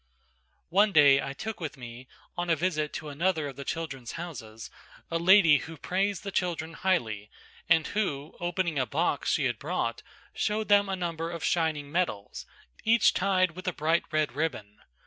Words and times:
One 0.69 0.91
day 0.91 1.21
I 1.21 1.33
took 1.33 1.59
with 1.59 1.77
me 1.77 2.07
on 2.35 2.49
a 2.49 2.55
visit 2.55 2.91
to 2.93 3.09
another 3.09 3.47
of 3.47 3.55
the 3.55 3.63
"Children's 3.63 4.13
Houses" 4.13 4.71
a 5.11 5.19
lady 5.19 5.59
who 5.59 5.77
praised 5.77 6.23
the 6.23 6.31
children 6.31 6.73
highly 6.73 7.29
and 7.69 7.85
who, 7.85 8.35
opening 8.39 8.79
a 8.79 8.87
box 8.87 9.29
she 9.29 9.45
had 9.45 9.59
brought, 9.59 10.01
showed 10.33 10.69
them 10.69 10.89
a 10.89 10.95
number 10.95 11.29
of 11.29 11.43
shining 11.43 11.91
medals, 11.91 12.47
each 12.83 13.13
tied 13.13 13.51
with 13.51 13.67
a 13.67 13.73
bright 13.73 14.05
red 14.11 14.33
ribbon. 14.35 14.79